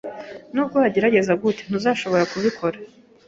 [0.53, 2.77] Nubwo wagerageza gute, ntuzashobora kubikora.